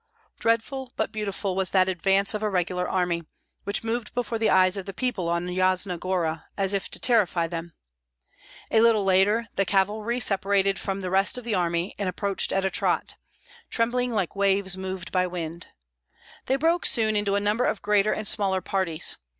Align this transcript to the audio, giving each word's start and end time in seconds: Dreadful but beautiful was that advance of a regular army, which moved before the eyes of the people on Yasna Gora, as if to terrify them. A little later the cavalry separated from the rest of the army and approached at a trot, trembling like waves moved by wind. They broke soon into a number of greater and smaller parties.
Dreadful 0.39 0.93
but 0.95 1.11
beautiful 1.11 1.55
was 1.55 1.69
that 1.69 1.87
advance 1.87 2.33
of 2.33 2.41
a 2.41 2.49
regular 2.49 2.89
army, 2.89 3.21
which 3.65 3.83
moved 3.83 4.15
before 4.15 4.39
the 4.39 4.49
eyes 4.49 4.75
of 4.75 4.87
the 4.87 4.95
people 4.95 5.29
on 5.29 5.45
Yasna 5.47 5.99
Gora, 5.99 6.45
as 6.57 6.73
if 6.73 6.89
to 6.89 6.99
terrify 6.99 7.45
them. 7.45 7.73
A 8.71 8.81
little 8.81 9.03
later 9.03 9.47
the 9.57 9.63
cavalry 9.63 10.19
separated 10.19 10.79
from 10.79 11.01
the 11.01 11.11
rest 11.11 11.37
of 11.37 11.43
the 11.43 11.53
army 11.53 11.93
and 11.99 12.09
approached 12.09 12.51
at 12.51 12.65
a 12.65 12.71
trot, 12.71 13.17
trembling 13.69 14.11
like 14.11 14.35
waves 14.35 14.75
moved 14.75 15.11
by 15.11 15.27
wind. 15.27 15.67
They 16.47 16.55
broke 16.55 16.87
soon 16.87 17.15
into 17.15 17.35
a 17.35 17.39
number 17.39 17.65
of 17.67 17.83
greater 17.83 18.11
and 18.11 18.27
smaller 18.27 18.59
parties. 18.61 19.17